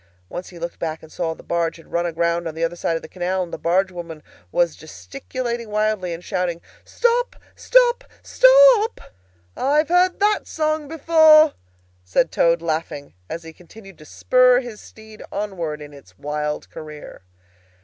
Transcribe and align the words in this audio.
Once 0.29 0.49
he 0.49 0.57
looked 0.57 0.79
back, 0.79 1.03
and 1.03 1.11
saw 1.11 1.29
that 1.29 1.37
the 1.37 1.43
barge 1.47 1.75
had 1.77 1.91
run 1.91 2.07
aground 2.07 2.47
on 2.47 2.55
the 2.55 2.63
other 2.63 2.75
side 2.75 2.95
of 2.95 3.03
the 3.03 3.07
canal, 3.07 3.43
and 3.43 3.53
the 3.53 3.57
barge 3.59 3.91
woman 3.91 4.23
was 4.51 4.75
gesticulating 4.75 5.69
wildly 5.69 6.11
and 6.11 6.23
shouting, 6.23 6.59
"Stop, 6.83 7.35
stop, 7.55 8.03
stop!" 8.23 8.99
"I've 9.55 9.89
heard 9.89 10.19
that 10.19 10.47
song 10.47 10.87
before," 10.87 11.53
said 12.03 12.31
Toad, 12.31 12.63
laughing, 12.63 13.13
as 13.29 13.43
he 13.43 13.53
continued 13.53 13.99
to 13.99 14.05
spur 14.05 14.59
his 14.59 14.81
steed 14.81 15.21
onward 15.31 15.83
in 15.83 15.93
its 15.93 16.17
wild 16.17 16.71
career. 16.71 17.21